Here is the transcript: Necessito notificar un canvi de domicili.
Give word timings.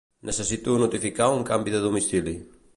Necessito 0.29 0.73
notificar 0.85 1.29
un 1.37 1.47
canvi 1.53 1.77
de 1.77 1.85
domicili. 1.87 2.39